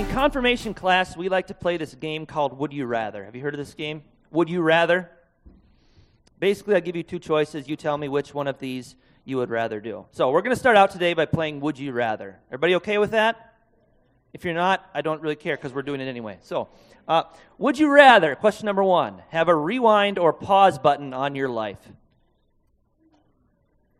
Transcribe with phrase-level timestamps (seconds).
[0.00, 3.22] In confirmation class, we like to play this game called Would You Rather.
[3.22, 4.02] Have you heard of this game?
[4.30, 5.10] Would You Rather?
[6.38, 7.68] Basically, I give you two choices.
[7.68, 10.06] You tell me which one of these you would rather do.
[10.10, 12.38] So, we're going to start out today by playing Would You Rather.
[12.48, 13.56] Everybody okay with that?
[14.32, 16.38] If you're not, I don't really care because we're doing it anyway.
[16.40, 16.68] So,
[17.06, 17.24] uh,
[17.58, 21.80] would you rather, question number one, have a rewind or pause button on your life?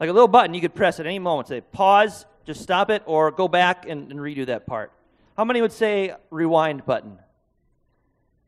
[0.01, 1.49] Like a little button you could press at any moment.
[1.49, 4.93] Say pause, just stop it, or go back and, and redo that part.
[5.41, 7.19] How many would say rewind button?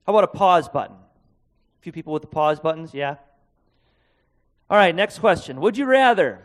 [0.07, 0.95] How about a pause button?
[0.95, 3.15] A few people with the pause buttons, yeah?
[4.69, 5.59] All right, next question.
[5.63, 6.43] Would you rather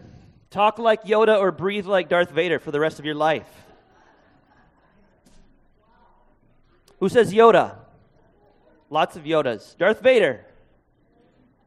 [0.50, 3.50] talk like Yoda or breathe like Darth Vader for the rest of your life?
[7.02, 7.76] Who says Yoda?
[8.90, 9.78] Lots of Yodas.
[9.78, 10.46] Darth Vader.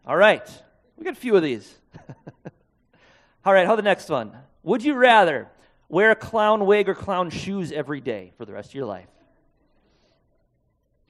[0.07, 0.49] All right.
[0.97, 1.71] We got a few of these.
[3.45, 4.33] All right, how the next one?
[4.63, 5.51] Would you rather
[5.91, 9.09] wear a clown wig or clown shoes every day for the rest of your life?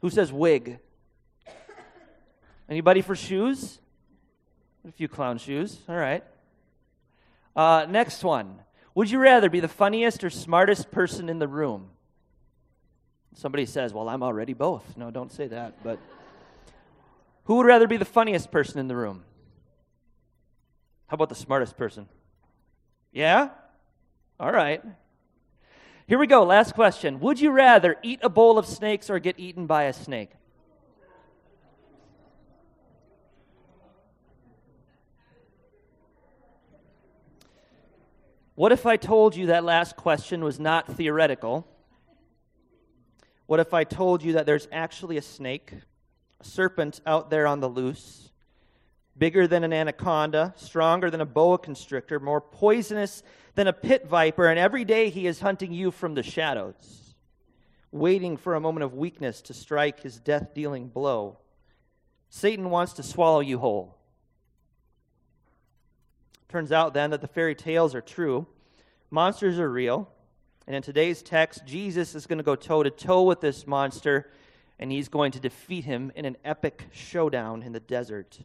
[0.01, 0.79] Who says wig?
[2.69, 3.79] Anybody for shoes?
[4.89, 5.79] A few clown shoes.
[5.89, 6.25] All right.
[7.55, 8.59] Uh, next one.
[8.95, 11.91] Would you rather be the funniest or smartest person in the room?
[13.35, 14.97] Somebody says, Well, I'm already both.
[14.97, 15.75] No, don't say that.
[15.85, 15.99] But
[17.45, 19.25] who would rather be the funniest person in the room?
[21.07, 22.09] How about the smartest person?
[23.13, 23.51] Yeah?
[24.41, 24.83] All right.
[26.07, 26.45] Here we go.
[26.45, 27.21] Last question.
[27.21, 30.31] Would you rather eat a bowl of snakes or get eaten by a snake?
[38.55, 41.67] What if I told you that last question was not theoretical?
[43.45, 45.75] What if I told you that there's actually a snake,
[46.41, 48.30] a serpent out there on the loose,
[49.21, 53.23] bigger than an anaconda, stronger than a boa constrictor, more poisonous
[53.55, 57.15] than a pit viper, and every day he is hunting you from the shadows,
[57.93, 61.39] waiting for a moment of weakness to strike his death dealing blow?
[62.31, 63.99] Satan wants to swallow you whole.
[66.49, 68.47] Turns out then that the fairy tales are true,
[69.11, 70.11] monsters are real.
[70.67, 74.31] And in today's text, Jesus is going to go toe to toe with this monster,
[74.79, 78.39] and he's going to defeat him in an epic showdown in the desert.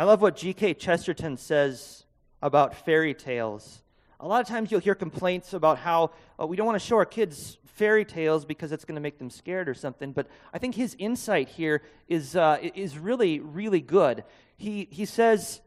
[0.00, 0.72] I love what G.K.
[0.72, 2.06] Chesterton says
[2.40, 3.82] about fairy tales.
[4.18, 6.96] A lot of times you'll hear complaints about how uh, we don't want to show
[6.96, 10.12] our kids fairy tales because it's going to make them scared or something.
[10.12, 14.24] But I think his insight here is, uh, is really, really good.
[14.56, 15.60] He, he says,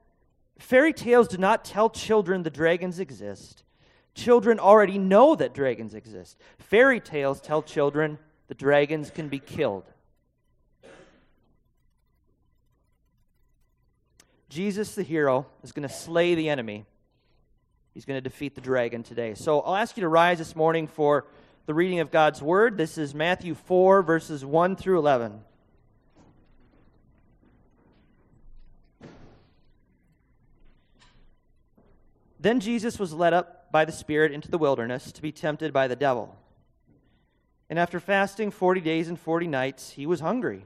[0.57, 3.61] Fairy tales do not tell children the dragons exist.
[4.15, 6.39] Children already know that dragons exist.
[6.57, 8.17] Fairy tales tell children
[8.47, 9.92] the dragons can be killed.
[14.53, 16.85] Jesus, the hero, is going to slay the enemy.
[17.95, 19.33] He's going to defeat the dragon today.
[19.33, 21.25] So I'll ask you to rise this morning for
[21.65, 22.77] the reading of God's word.
[22.77, 25.41] This is Matthew 4, verses 1 through 11.
[32.39, 35.87] Then Jesus was led up by the Spirit into the wilderness to be tempted by
[35.87, 36.37] the devil.
[37.71, 40.65] And after fasting 40 days and 40 nights, he was hungry.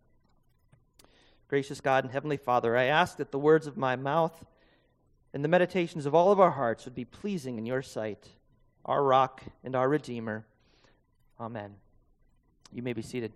[1.51, 4.45] Gracious God and Heavenly Father, I ask that the words of my mouth
[5.33, 8.25] and the meditations of all of our hearts would be pleasing in your sight,
[8.85, 10.45] our rock and our Redeemer.
[11.41, 11.75] Amen.
[12.71, 13.33] You may be seated.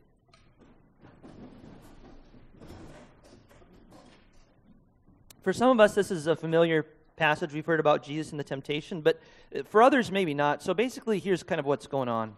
[5.44, 6.86] For some of us, this is a familiar
[7.18, 7.52] passage.
[7.52, 9.20] We've heard about Jesus and the temptation, but
[9.66, 10.64] for others, maybe not.
[10.64, 12.38] So basically, here's kind of what's going on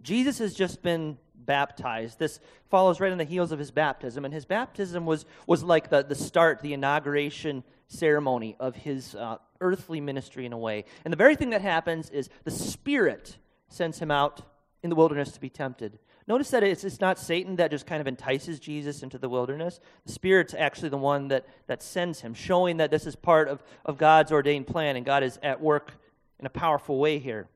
[0.00, 2.18] Jesus has just been baptized.
[2.18, 2.40] This
[2.70, 6.02] follows right on the heels of his baptism, and his baptism was, was like the,
[6.02, 10.84] the start, the inauguration ceremony of his uh, earthly ministry in a way.
[11.04, 13.36] And the very thing that happens is the Spirit
[13.68, 14.42] sends him out
[14.82, 15.98] in the wilderness to be tempted.
[16.26, 19.80] Notice that it's, it's not Satan that just kind of entices Jesus into the wilderness.
[20.06, 23.62] The Spirit's actually the one that, that sends him, showing that this is part of,
[23.84, 25.92] of God's ordained plan and God is at work
[26.38, 27.48] in a powerful way here.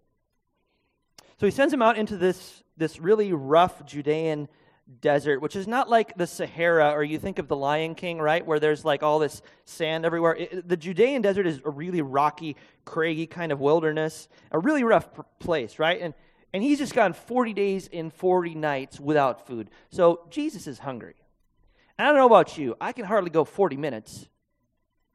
[1.38, 4.48] So he sends him out into this, this really rough Judean
[5.00, 8.44] desert, which is not like the Sahara or you think of the Lion King, right,
[8.44, 10.36] where there's like all this sand everywhere.
[10.36, 15.08] It, the Judean desert is a really rocky, craggy kind of wilderness, a really rough
[15.38, 16.00] place, right?
[16.00, 16.14] And
[16.54, 19.70] and he's just gone 40 days and 40 nights without food.
[19.90, 21.16] So Jesus is hungry.
[21.98, 24.28] And I don't know about you, I can hardly go 40 minutes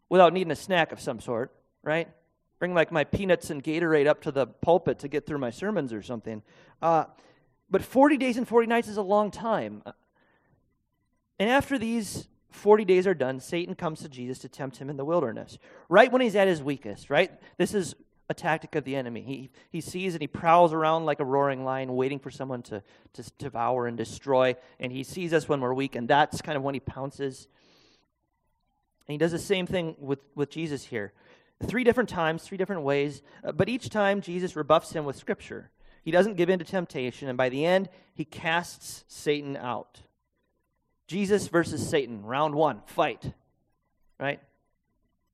[0.09, 2.09] without needing a snack of some sort, right?
[2.59, 5.93] Bring like my peanuts and Gatorade up to the pulpit to get through my sermons
[5.93, 6.43] or something.
[6.81, 7.05] Uh,
[7.71, 9.81] but 40 days and 40 nights is a long time.
[11.39, 14.97] And after these 40 days are done, Satan comes to Jesus to tempt him in
[14.97, 15.57] the wilderness,
[15.87, 17.31] right when he's at his weakest, right?
[17.57, 17.95] This is
[18.27, 19.21] a tactic of the enemy.
[19.21, 22.83] He, he sees and he prowls around like a roaring lion, waiting for someone to,
[23.13, 24.55] to devour and destroy.
[24.79, 27.47] And he sees us when we're weak, and that's kind of when he pounces.
[29.07, 31.13] And he does the same thing with, with Jesus here.
[31.63, 35.69] Three different times, three different ways, uh, but each time Jesus rebuffs him with Scripture.
[36.03, 40.01] He doesn't give in to temptation, and by the end, he casts Satan out.
[41.07, 43.33] Jesus versus Satan, round one, fight.
[44.19, 44.39] Right?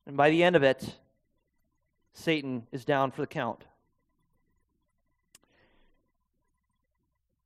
[0.08, 0.96] And by the end of it,
[2.14, 3.66] Satan is down for the count.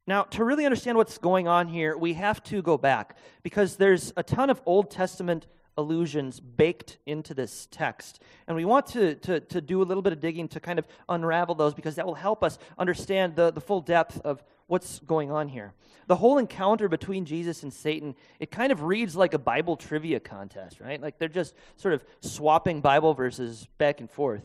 [0.05, 4.11] Now, to really understand what's going on here, we have to go back because there's
[4.17, 5.45] a ton of Old Testament
[5.79, 8.21] allusions baked into this text.
[8.47, 10.85] And we want to, to, to do a little bit of digging to kind of
[11.07, 15.31] unravel those because that will help us understand the, the full depth of what's going
[15.31, 15.73] on here.
[16.07, 20.19] The whole encounter between Jesus and Satan, it kind of reads like a Bible trivia
[20.19, 21.01] contest, right?
[21.01, 24.43] Like they're just sort of swapping Bible verses back and forth.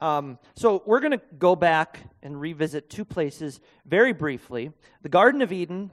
[0.00, 4.72] Um, so we're going to go back and revisit two places very briefly
[5.02, 5.90] the Garden of Eden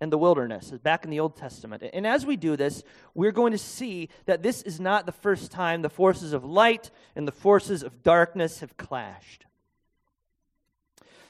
[0.00, 1.82] and the wilderness, back in the Old Testament.
[1.92, 2.82] And as we do this,
[3.14, 6.90] we're going to see that this is not the first time the forces of light
[7.14, 9.44] and the forces of darkness have clashed.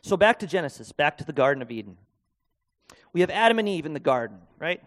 [0.03, 1.97] So back to Genesis, back to the Garden of Eden.
[3.13, 4.81] We have Adam and Eve in the garden, right?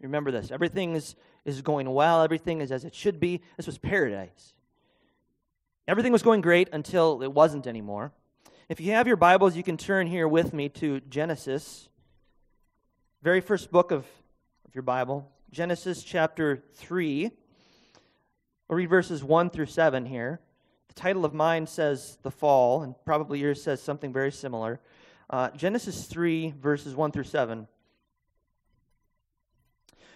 [0.00, 0.50] Remember this.
[0.52, 3.42] Everything is, is going well, everything is as it should be.
[3.56, 4.54] This was paradise.
[5.88, 8.12] Everything was going great until it wasn't anymore.
[8.68, 11.87] If you have your Bibles, you can turn here with me to Genesis,
[13.22, 14.06] very first book of,
[14.64, 17.30] of your Bible, Genesis chapter 3.
[18.68, 20.40] We'll read verses 1 through 7 here.
[20.86, 24.80] The title of mine says The Fall, and probably yours says something very similar.
[25.28, 27.66] Uh, Genesis 3, verses 1 through 7.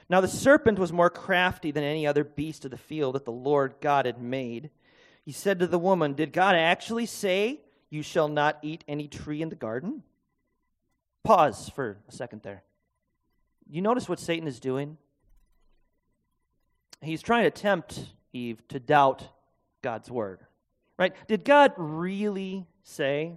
[0.09, 3.33] Now the serpent was more crafty than any other beast of the field that the
[3.33, 4.71] Lord God had made.
[5.25, 9.43] He said to the woman, Did God actually say, You shall not eat any tree
[9.43, 10.05] in the garden?
[11.25, 12.63] Pause for a second there.
[13.73, 14.99] You notice what Satan is doing?
[17.01, 19.27] He's trying to tempt Eve to doubt
[19.81, 20.41] God's word.
[20.99, 21.15] Right?
[21.27, 23.33] Did God really say?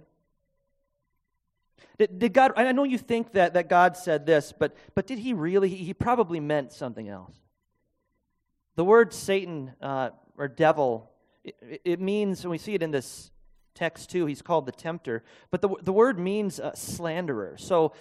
[1.96, 5.18] Did, did God, I know you think that, that God said this, but, but did
[5.18, 5.70] he really?
[5.70, 7.34] He probably meant something else.
[8.74, 11.10] The word Satan uh, or devil
[11.44, 13.30] it, it means, and we see it in this
[13.74, 17.56] text too, he's called the tempter, but the, the word means uh, slanderer.
[17.58, 17.92] So,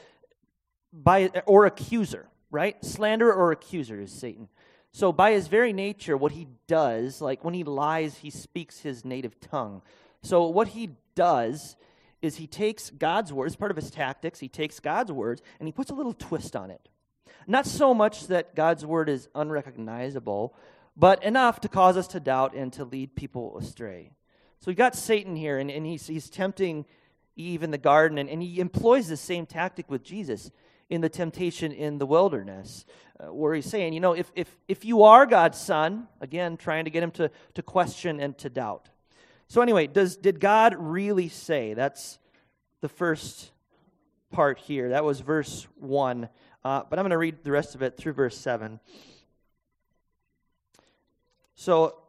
[1.03, 2.83] by, or accuser, right?
[2.83, 4.47] Slanderer or accuser is Satan.
[4.91, 9.03] So, by his very nature, what he does, like when he lies, he speaks his
[9.03, 9.81] native tongue.
[10.21, 11.75] So, what he does
[12.21, 15.73] is he takes God's words, part of his tactics, he takes God's words and he
[15.73, 16.87] puts a little twist on it.
[17.45, 20.55] Not so much that God's word is unrecognizable,
[20.97, 24.11] but enough to cause us to doubt and to lead people astray.
[24.59, 26.85] So we've got Satan here, and, and he's, he's tempting
[27.35, 30.49] Eve in the garden, and, and he employs the same tactic with Jesus
[30.89, 32.85] in the temptation in the wilderness,
[33.19, 36.85] uh, where he's saying, you know, if, if, if you are God's son, again, trying
[36.85, 38.89] to get him to, to question and to doubt.
[39.47, 41.73] So, anyway, does, did God really say?
[41.73, 42.19] That's
[42.81, 43.51] the first
[44.31, 44.89] part here.
[44.89, 46.29] That was verse 1.
[46.63, 48.79] Uh, but I'm going to read the rest of it through verse 7.
[51.55, 52.01] So,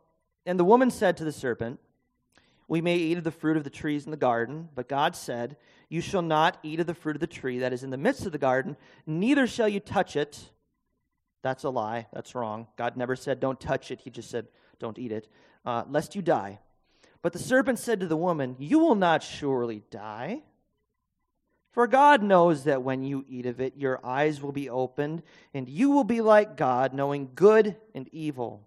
[0.44, 1.78] and the woman said to the serpent,
[2.68, 5.56] We may eat of the fruit of the trees in the garden, but God said,
[5.88, 8.26] You shall not eat of the fruit of the tree that is in the midst
[8.26, 8.76] of the garden,
[9.06, 10.50] neither shall you touch it,
[11.42, 12.06] That's a lie.
[12.12, 12.66] That's wrong.
[12.76, 14.00] God never said, don't touch it.
[14.00, 15.28] He just said, don't eat it,
[15.64, 16.58] uh, lest you die.
[17.22, 20.42] But the serpent said to the woman, You will not surely die.
[21.70, 25.68] For God knows that when you eat of it, your eyes will be opened, and
[25.68, 28.66] you will be like God, knowing good and evil.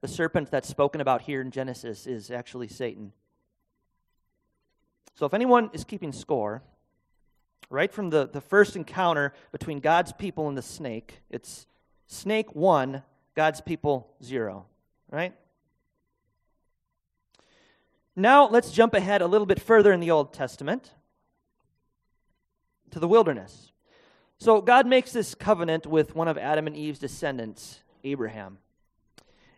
[0.00, 3.12] the serpent that's spoken about here in Genesis is actually Satan.
[5.14, 6.62] So if anyone is keeping score,
[7.68, 11.66] right from the, the first encounter between God's people and the snake, it's
[12.06, 13.02] snake one,
[13.34, 14.66] God's people zero,
[15.10, 15.34] right?
[18.16, 20.92] Now let's jump ahead a little bit further in the Old Testament
[22.90, 23.72] to the wilderness.
[24.38, 28.58] So God makes this covenant with one of Adam and Eve's descendants, Abraham.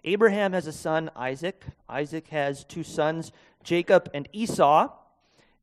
[0.04, 1.64] Abraham has a son, Isaac.
[1.88, 3.32] Isaac has two sons,
[3.62, 4.90] Jacob and Esau.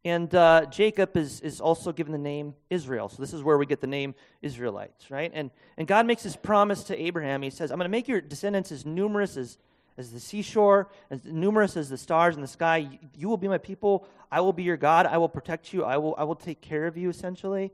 [0.06, 3.10] And uh, Jacob is, is also given the name Israel.
[3.10, 5.30] So this is where we get the name Israelites, right?
[5.34, 7.42] And, and God makes this promise to Abraham.
[7.42, 9.58] He says, I'm going to make your descendants as numerous as,
[9.98, 12.88] as the seashore, as numerous as the stars in the sky.
[13.18, 14.08] You will be my people.
[14.32, 15.06] I will be your God.
[15.06, 15.84] I will protect you.
[15.84, 17.74] I will, I will take care of you, essentially.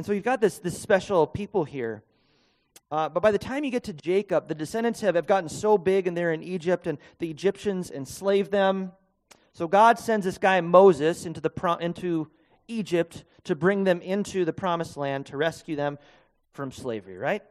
[0.00, 2.02] And so you've got this, this special people here.
[2.90, 5.76] Uh, but by the time you get to Jacob, the descendants have, have gotten so
[5.76, 8.92] big and they're in Egypt, and the Egyptians enslave them.
[9.52, 12.30] So God sends this guy Moses into, the pro- into
[12.66, 15.98] Egypt to bring them into the promised land to rescue them
[16.54, 17.42] from slavery, right?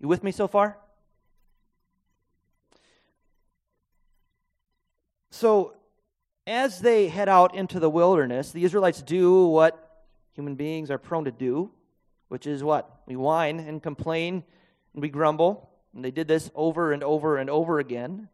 [0.00, 0.76] You with me so far?
[5.30, 5.76] So,
[6.46, 9.89] as they head out into the wilderness, the Israelites do what
[10.32, 11.70] human beings are prone to do,
[12.28, 13.02] which is what?
[13.06, 14.44] We whine and complain
[14.94, 15.70] and we grumble.
[15.94, 18.28] And they did this over and over and over again.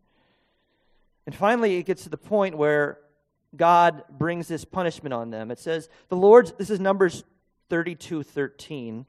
[1.25, 2.99] And finally, it gets to the point where
[3.57, 5.51] God brings this punishment on them.
[5.51, 7.25] It says, The Lord's, this is Numbers
[7.71, 9.07] 32 13.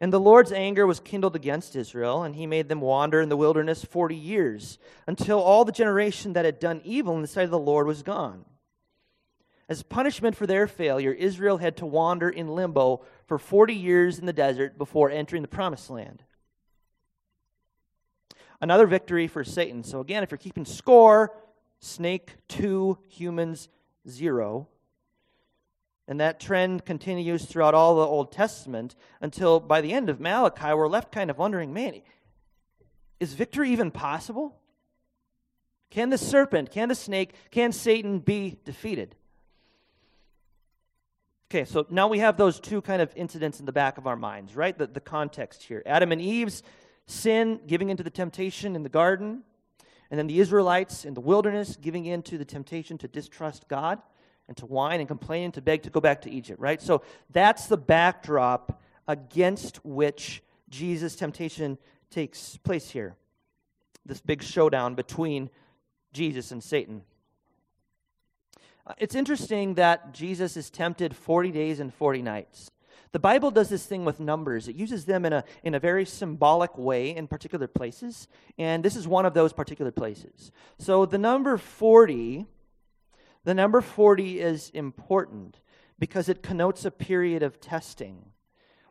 [0.00, 3.36] And the Lord's anger was kindled against Israel, and he made them wander in the
[3.36, 4.78] wilderness 40 years,
[5.08, 8.04] until all the generation that had done evil in the sight of the Lord was
[8.04, 8.44] gone.
[9.68, 14.24] As punishment for their failure, Israel had to wander in limbo for 40 years in
[14.24, 16.22] the desert before entering the promised land.
[18.60, 19.84] Another victory for Satan.
[19.84, 21.34] So, again, if you're keeping score,
[21.80, 23.68] snake 2, humans
[24.08, 24.66] 0.
[26.08, 30.72] And that trend continues throughout all the Old Testament until by the end of Malachi,
[30.72, 32.00] we're left kind of wondering man,
[33.20, 34.56] is victory even possible?
[35.90, 39.14] Can the serpent, can the snake, can Satan be defeated?
[41.50, 44.16] Okay, so now we have those two kind of incidents in the back of our
[44.16, 44.76] minds, right?
[44.76, 46.62] The, the context here Adam and Eve's
[47.06, 49.42] sin, giving into the temptation in the garden,
[50.10, 53.98] and then the Israelites in the wilderness giving in to the temptation to distrust God
[54.46, 56.82] and to whine and complain and to beg to go back to Egypt, right?
[56.82, 61.78] So that's the backdrop against which Jesus' temptation
[62.10, 63.16] takes place here.
[64.04, 65.48] This big showdown between
[66.12, 67.02] Jesus and Satan.
[68.96, 72.70] It's interesting that Jesus is tempted 40 days and 40 nights.
[73.12, 74.68] The Bible does this thing with numbers.
[74.68, 78.28] It uses them in a, in a very symbolic way in particular places,
[78.58, 80.50] and this is one of those particular places.
[80.78, 82.46] So the number 40,
[83.44, 85.60] the number 40 is important
[85.98, 88.26] because it connotes a period of testing.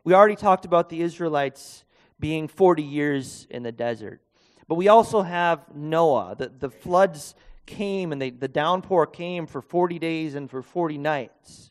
[0.04, 1.84] We already talked about the Israelites
[2.18, 4.20] being 40 years in the desert.
[4.66, 6.34] But we also have Noah.
[6.38, 7.34] The, the floods
[7.68, 11.70] came and they, the downpour came for 40 days and for 40 nights.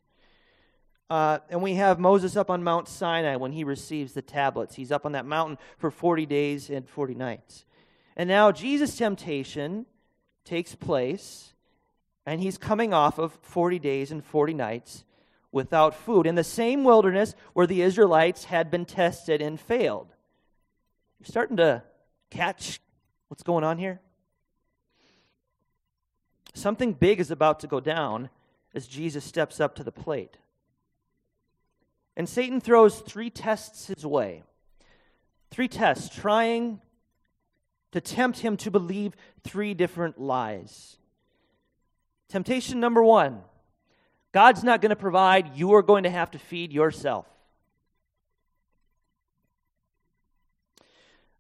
[1.09, 4.75] Uh, and we have Moses up on Mount Sinai when he receives the tablets.
[4.75, 7.65] He's up on that mountain for 40 days and 40 nights.
[8.15, 9.85] And now Jesus' temptation
[10.43, 11.53] takes place,
[12.25, 15.03] and he's coming off of 40 days and 40 nights
[15.51, 20.07] without food in the same wilderness where the Israelites had been tested and failed.
[21.19, 21.83] You're starting to
[22.29, 22.81] catch
[23.29, 24.01] what's going on here?
[26.57, 28.31] Something big is about to go down
[28.73, 30.37] as Jesus steps up to the plate.
[32.15, 34.41] And Satan throws three tests his way.
[35.51, 36.81] Three tests, trying
[37.91, 40.97] to tempt him to believe three different lies.
[42.27, 43.43] Temptation number one
[44.31, 45.55] God's not going to provide.
[45.55, 47.27] You are going to have to feed yourself.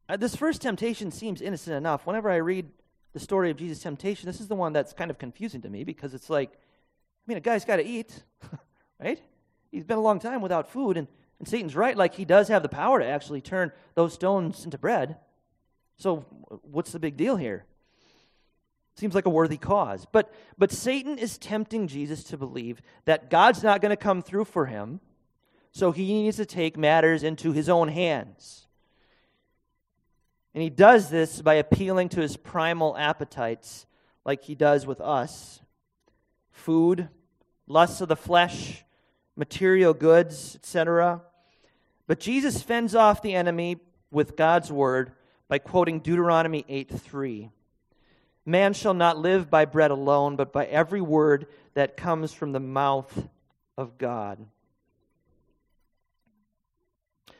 [0.07, 2.05] Uh, this first temptation seems innocent enough.
[2.05, 2.69] Whenever I read
[3.17, 5.83] the story of Jesus' temptation, this is the one that's kind of confusing to me
[5.83, 8.23] because it's like, I mean, a guy's got to eat,
[8.99, 9.19] right?
[9.71, 11.07] He's been a long time without food, and,
[11.39, 11.97] and Satan's right.
[11.97, 15.17] Like, he does have the power to actually turn those stones into bread.
[15.97, 16.17] So,
[16.61, 17.65] what's the big deal here?
[18.97, 20.05] Seems like a worthy cause.
[20.11, 24.45] But, but Satan is tempting Jesus to believe that God's not going to come through
[24.45, 24.99] for him,
[25.71, 28.66] so he needs to take matters into his own hands.
[30.53, 33.85] And he does this by appealing to his primal appetites,
[34.25, 35.61] like he does with us
[36.51, 37.07] food,
[37.67, 38.83] lusts of the flesh,
[39.35, 41.21] material goods, etc.
[42.07, 43.77] But Jesus fends off the enemy
[44.11, 45.11] with God's word
[45.47, 47.51] by quoting Deuteronomy 8 3.
[48.45, 52.59] Man shall not live by bread alone, but by every word that comes from the
[52.59, 53.27] mouth
[53.77, 54.45] of God.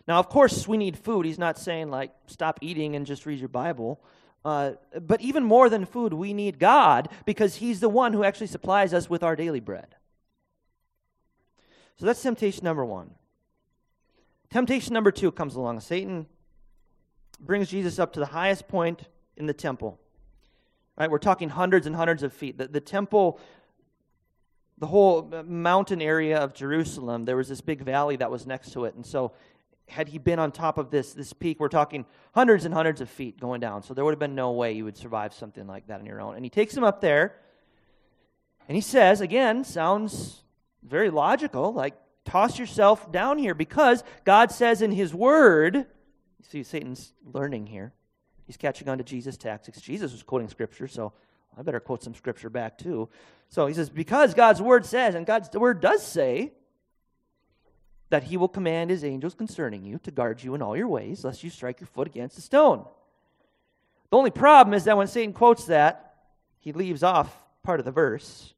[0.08, 1.26] Now, of course, we need food.
[1.26, 4.00] He's not saying, like, stop eating and just read your Bible.
[4.46, 8.48] Uh, but even more than food, we need God because He's the one who actually
[8.48, 9.96] supplies us with our daily bread.
[11.98, 13.12] So that's temptation number one.
[14.50, 15.82] Temptation number two comes along.
[15.82, 16.28] Satan
[17.40, 19.02] brings Jesus up to the highest point
[19.36, 20.00] in the temple.
[20.98, 21.12] Right?
[21.12, 22.58] We're talking hundreds and hundreds of feet.
[22.58, 23.40] The, the temple,
[24.78, 28.86] the whole mountain area of Jerusalem, there was this big valley that was next to
[28.86, 28.96] it.
[28.96, 29.34] And so
[29.88, 33.10] had he been on top of this, this peak, we're talking hundreds and hundreds of
[33.10, 33.84] feet going down.
[33.84, 36.22] So there would have been no way you would survive something like that on your
[36.22, 36.36] own.
[36.36, 37.36] And he takes him up there,
[38.67, 40.44] and he says, again, sounds
[40.84, 45.86] very logical, like, toss yourself down here because God says in his word, you
[46.41, 47.94] see, Satan's learning here.
[48.46, 49.79] He's catching on to Jesus' tactics.
[49.79, 51.13] Jesus was quoting scripture, so
[51.58, 53.08] I better quote some scripture back too.
[53.47, 56.52] So he says, because God's word says, and God's word does say,
[58.10, 61.24] that he will command his angels concerning you to guard you in all your ways,
[61.24, 62.86] lest you strike your foot against a stone.
[64.10, 66.15] The only problem is that when Satan quotes that,
[66.60, 68.54] he leaves off part of the verse.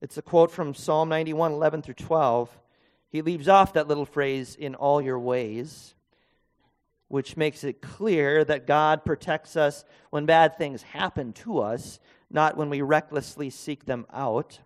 [0.00, 2.50] It's a quote from Psalm 91, 11 through 12.
[3.08, 5.94] He leaves off that little phrase, in all your ways,
[7.08, 12.00] which makes it clear that God protects us when bad things happen to us,
[12.30, 14.60] not when we recklessly seek them out.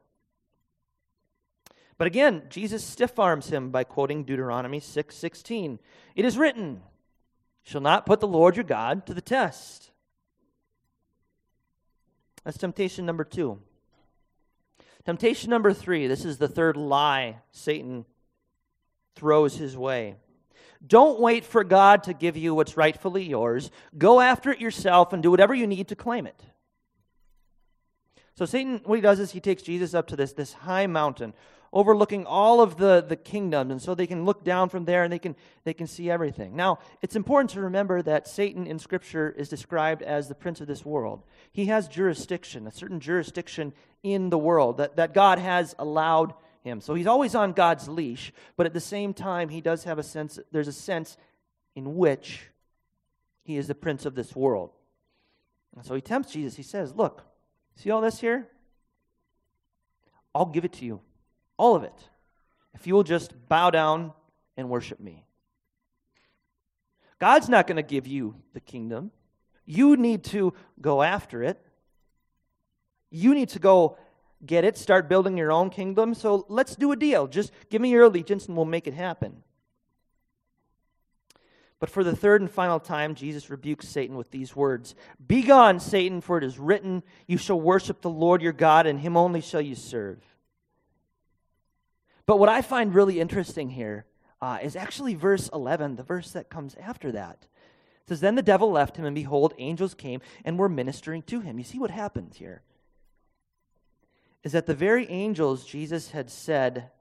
[2.00, 5.78] But again, Jesus stiff arms him by quoting Deuteronomy 6 16.
[6.16, 6.80] It is written,
[7.62, 9.90] shall not put the Lord your God to the test.
[12.42, 13.60] That's temptation number two.
[15.04, 18.06] Temptation number three this is the third lie Satan
[19.14, 20.14] throws his way.
[20.86, 23.70] Don't wait for God to give you what's rightfully yours.
[23.98, 26.42] Go after it yourself and do whatever you need to claim it.
[28.36, 31.34] So Satan, what he does is he takes Jesus up to this, this high mountain
[31.72, 35.12] overlooking all of the, the kingdoms, and so they can look down from there and
[35.12, 36.56] they can, they can see everything.
[36.56, 40.66] Now, it's important to remember that Satan in Scripture is described as the prince of
[40.66, 41.22] this world.
[41.52, 46.80] He has jurisdiction, a certain jurisdiction in the world that, that God has allowed him.
[46.80, 50.02] So he's always on God's leash, but at the same time, he does have a
[50.02, 51.16] sense, there's a sense
[51.76, 52.50] in which
[53.44, 54.70] he is the prince of this world.
[55.76, 56.56] And so he tempts Jesus.
[56.56, 57.22] He says, Look,
[57.76, 58.48] see all this here?
[60.34, 61.00] I'll give it to you.
[61.60, 62.08] All of it.
[62.72, 64.14] If you will just bow down
[64.56, 65.26] and worship me.
[67.18, 69.10] God's not going to give you the kingdom.
[69.66, 71.60] You need to go after it.
[73.10, 73.98] You need to go
[74.46, 76.14] get it, start building your own kingdom.
[76.14, 77.26] So let's do a deal.
[77.26, 79.42] Just give me your allegiance and we'll make it happen.
[81.78, 84.94] But for the third and final time, Jesus rebukes Satan with these words
[85.26, 89.14] Begone, Satan, for it is written, You shall worship the Lord your God, and him
[89.14, 90.24] only shall you serve.
[92.30, 94.06] But what I find really interesting here
[94.40, 97.48] uh, is actually verse 11, the verse that comes after that.
[98.04, 101.40] It says, Then the devil left him, and behold, angels came and were ministering to
[101.40, 101.58] him.
[101.58, 102.62] You see what happens here?
[104.44, 106.92] Is that the very angels Jesus had said,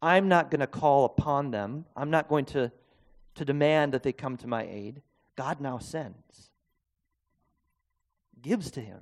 [0.00, 2.72] I'm not going to call upon them, I'm not going to,
[3.34, 5.02] to demand that they come to my aid.
[5.36, 6.48] God now sends,
[8.40, 9.00] gives to him.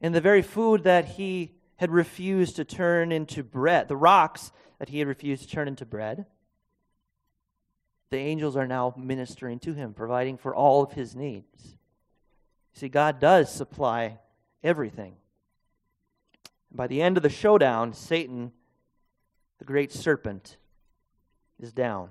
[0.00, 4.90] And the very food that he had refused to turn into bread, the rocks that
[4.90, 6.26] he had refused to turn into bread,
[8.10, 11.76] the angels are now ministering to him, providing for all of his needs.
[12.72, 14.20] See, God does supply
[14.62, 15.16] everything.
[16.70, 18.52] By the end of the showdown, Satan,
[19.58, 20.58] the great serpent,
[21.58, 22.10] is down.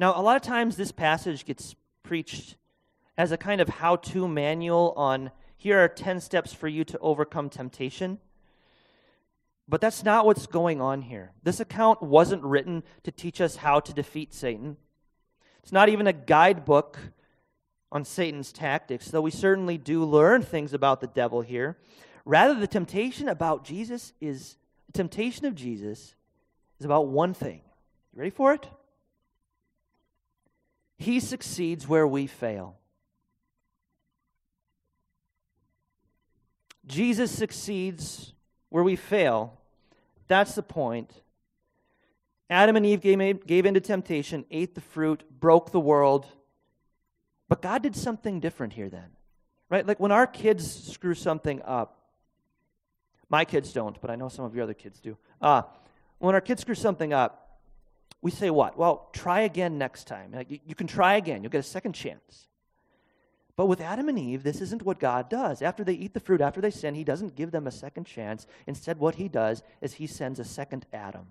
[0.00, 2.56] Now, a lot of times this passage gets preached
[3.16, 5.30] as a kind of how to manual on
[5.60, 8.18] here are 10 steps for you to overcome temptation.
[9.68, 11.32] But that's not what's going on here.
[11.42, 14.78] This account wasn't written to teach us how to defeat Satan.
[15.62, 16.98] It's not even a guidebook
[17.92, 21.76] on Satan's tactics, though we certainly do learn things about the devil here.
[22.24, 26.14] Rather, the temptation about Jesus is the temptation of Jesus
[26.78, 27.60] is about one thing.
[28.14, 28.66] You ready for it?
[30.96, 32.79] He succeeds where we fail.
[36.90, 38.32] Jesus succeeds
[38.68, 39.58] where we fail.
[40.26, 41.12] That's the point.
[42.50, 46.26] Adam and Eve gave, gave into temptation, ate the fruit, broke the world.
[47.48, 49.06] But God did something different here then.
[49.68, 49.86] Right?
[49.86, 51.96] Like when our kids screw something up,
[53.28, 55.16] my kids don't, but I know some of your other kids do.
[55.40, 55.62] Uh,
[56.18, 57.60] when our kids screw something up,
[58.20, 58.76] we say what?
[58.76, 60.32] Well, try again next time.
[60.32, 62.48] Like, you, you can try again, you'll get a second chance.
[63.60, 65.60] But with Adam and Eve, this isn't what God does.
[65.60, 68.46] After they eat the fruit, after they sin, He doesn't give them a second chance.
[68.66, 71.26] Instead, what He does is He sends a second Adam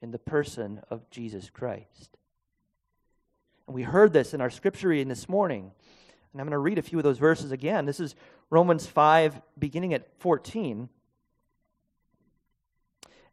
[0.00, 2.16] in the person of Jesus Christ.
[3.66, 5.72] And we heard this in our scripture reading this morning.
[6.32, 7.84] And I'm going to read a few of those verses again.
[7.84, 8.14] This is
[8.50, 10.88] Romans 5, beginning at 14.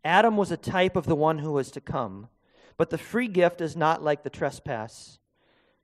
[0.03, 2.29] Adam was a type of the one who was to come,
[2.75, 5.19] but the free gift is not like the trespass.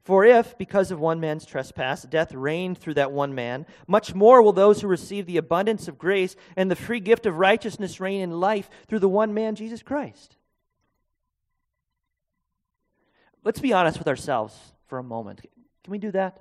[0.03, 4.41] For if, because of one man's trespass, death reigned through that one man, much more
[4.41, 8.19] will those who receive the abundance of grace and the free gift of righteousness reign
[8.19, 10.35] in life through the one man, Jesus Christ.
[13.45, 15.41] Let's be honest with ourselves for a moment.
[15.83, 16.39] Can we do that?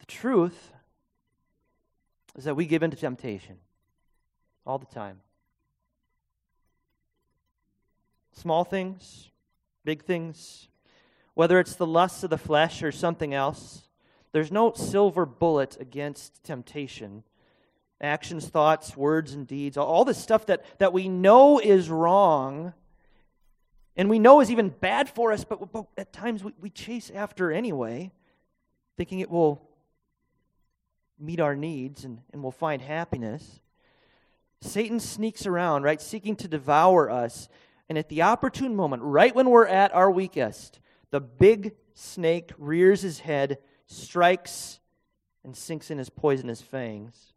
[0.00, 0.72] The truth
[2.36, 3.56] is that we give in to temptation
[4.66, 5.20] all the time.
[8.32, 9.30] Small things,
[9.84, 10.68] big things,
[11.38, 13.86] whether it's the lusts of the flesh or something else,
[14.32, 17.22] there's no silver bullet against temptation.
[18.00, 22.72] Actions, thoughts, words, and deeds, all this stuff that, that we know is wrong
[23.96, 27.08] and we know is even bad for us, but, but at times we, we chase
[27.14, 28.10] after anyway,
[28.96, 29.62] thinking it will
[31.20, 33.60] meet our needs and, and we'll find happiness.
[34.60, 37.48] Satan sneaks around, right, seeking to devour us.
[37.88, 43.02] And at the opportune moment, right when we're at our weakest, the big snake rears
[43.02, 44.80] his head, strikes,
[45.44, 47.32] and sinks in his poisonous fangs.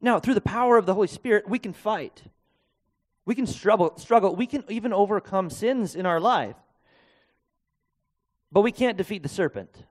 [0.00, 2.22] Now, through the power of the Holy Spirit, we can fight.
[3.26, 4.34] We can struggle, struggle.
[4.34, 6.56] We can even overcome sins in our life.
[8.50, 9.84] But we can't defeat the serpent.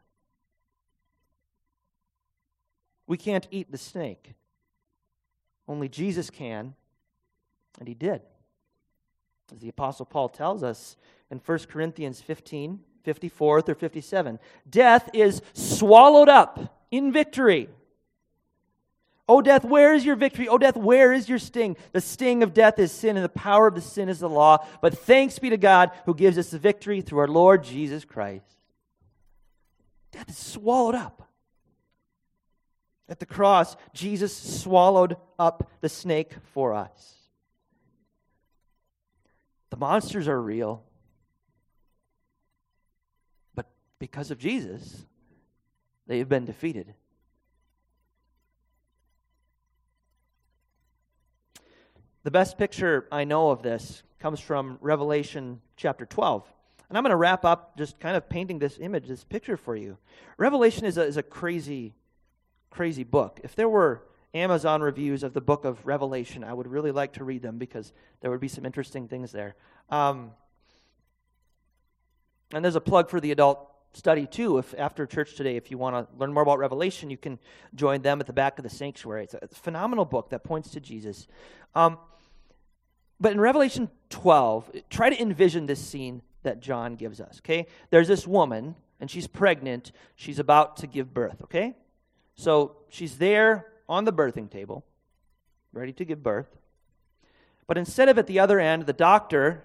[3.08, 4.34] We can't eat the snake.
[5.68, 6.74] Only Jesus can,
[7.80, 8.22] and he did.
[9.52, 10.96] As the Apostle Paul tells us
[11.32, 14.40] in 1 Corinthians 15, 54 through 57.
[14.70, 17.70] Death is swallowed up in victory.
[19.28, 20.48] O death, where is your victory?
[20.48, 21.78] O death, where is your sting?
[21.92, 24.66] The sting of death is sin, and the power of the sin is the law.
[24.82, 28.44] But thanks be to God who gives us the victory through our Lord Jesus Christ.
[30.12, 31.28] Death is swallowed up.
[33.08, 37.19] At the cross, Jesus swallowed up the snake for us.
[39.80, 40.84] Monsters are real.
[43.56, 45.06] But because of Jesus,
[46.06, 46.94] they have been defeated.
[52.24, 56.44] The best picture I know of this comes from Revelation chapter 12.
[56.90, 59.78] And I'm going to wrap up just kind of painting this image, this picture for
[59.78, 59.98] you.
[60.38, 61.94] Revelation is a, is a crazy,
[62.70, 63.40] crazy book.
[63.44, 67.24] If there were Amazon reviews of the book of Revelation, I would really like to
[67.24, 69.56] read them because there would be some interesting things there.
[69.90, 70.32] Um,
[72.54, 74.58] and there's a plug for the adult study too.
[74.60, 77.40] If after church today, if you want to learn more about Revelation, you can
[77.74, 79.24] join them at the back of the sanctuary.
[79.24, 81.28] It's a, it's a phenomenal book that points to Jesus.
[81.76, 81.98] Um,
[83.20, 87.42] but in Revelation 12, try to envision this scene that John gives us.
[87.44, 89.92] Okay, there's this woman and she's pregnant.
[90.16, 91.42] She's about to give birth.
[91.44, 91.76] Okay,
[92.36, 94.86] so she's there on the birthing table,
[95.74, 96.56] ready to give birth.
[97.68, 99.64] But instead of at the other end, the doctor.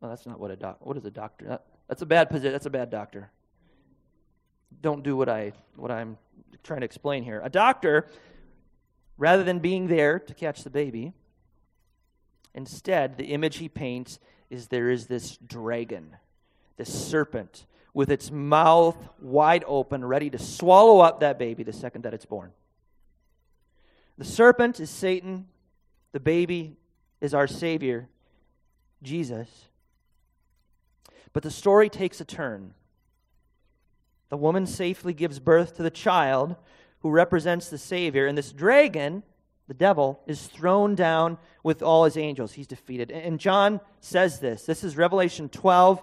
[0.00, 0.78] Well, that's not what a doc.
[0.80, 1.60] What is a doctor?
[1.88, 2.52] That's a bad position.
[2.52, 3.30] That's a bad doctor.
[4.82, 6.18] Don't do what I what I'm
[6.62, 7.40] trying to explain here.
[7.44, 8.08] A doctor,
[9.16, 11.12] rather than being there to catch the baby,
[12.54, 14.18] instead the image he paints
[14.50, 16.16] is there is this dragon,
[16.76, 22.02] this serpent with its mouth wide open, ready to swallow up that baby the second
[22.02, 22.50] that it's born.
[24.16, 25.46] The serpent is Satan.
[26.12, 26.76] The baby
[27.20, 28.08] is our Savior,
[29.02, 29.48] Jesus.
[31.32, 32.74] But the story takes a turn.
[34.28, 36.56] The woman safely gives birth to the child
[37.00, 39.22] who represents the Savior, and this dragon,
[39.68, 42.52] the devil, is thrown down with all his angels.
[42.52, 43.10] He's defeated.
[43.10, 44.64] And John says this.
[44.64, 46.02] This is Revelation 12,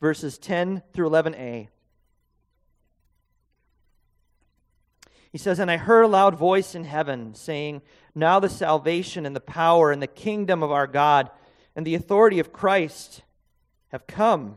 [0.00, 1.68] verses 10 through 11a.
[5.36, 7.82] He says, And I heard a loud voice in heaven saying,
[8.14, 11.30] Now the salvation and the power and the kingdom of our God
[11.76, 13.20] and the authority of Christ
[13.88, 14.56] have come.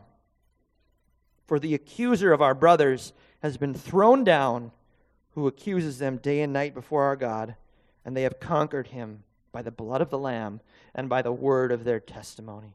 [1.46, 3.12] For the accuser of our brothers
[3.42, 4.72] has been thrown down,
[5.32, 7.56] who accuses them day and night before our God,
[8.02, 10.62] and they have conquered him by the blood of the Lamb
[10.94, 12.74] and by the word of their testimony.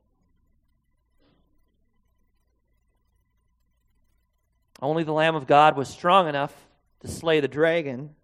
[4.79, 6.53] Only the Lamb of God was strong enough
[7.05, 8.15] to slay the dragon.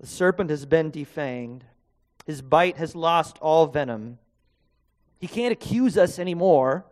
[0.00, 1.62] The serpent has been defanged,
[2.24, 4.18] his bite has lost all venom.
[5.18, 6.84] He can't accuse us anymore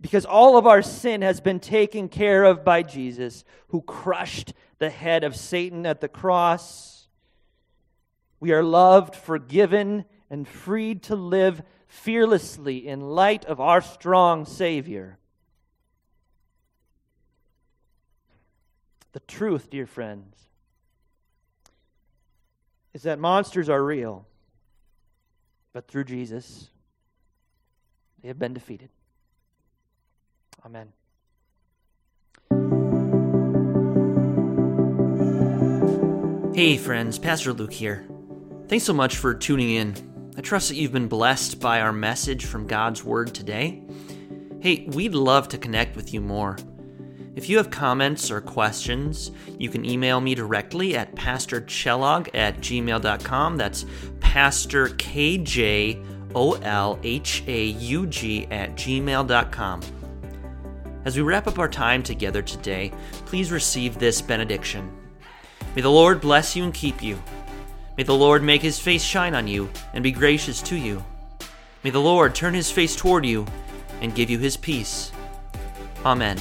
[0.00, 4.90] because all of our sin has been taken care of by Jesus, who crushed the
[4.90, 7.08] head of Satan at the cross.
[8.38, 15.18] We are loved, forgiven, and freed to live fearlessly in light of our strong Savior.
[19.12, 20.36] The truth, dear friends,
[22.92, 24.26] is that monsters are real,
[25.72, 26.68] but through Jesus,
[28.20, 28.90] they have been defeated.
[30.64, 30.92] Amen.
[36.54, 38.04] Hey, friends, Pastor Luke here.
[38.66, 40.32] Thanks so much for tuning in.
[40.36, 43.82] I trust that you've been blessed by our message from God's Word today.
[44.60, 46.56] Hey, we'd love to connect with you more.
[47.38, 53.56] If you have comments or questions, you can email me directly at pastorkjolhaug at gmail.com.
[53.56, 53.86] That's
[54.18, 56.02] Pastor K J
[56.34, 59.82] O L H A U G at gmail.com.
[61.04, 62.92] As we wrap up our time together today,
[63.24, 64.90] please receive this benediction.
[65.76, 67.22] May the Lord bless you and keep you.
[67.96, 71.04] May the Lord make his face shine on you and be gracious to you.
[71.84, 73.46] May the Lord turn his face toward you
[74.00, 75.12] and give you his peace.
[76.04, 76.36] Amen.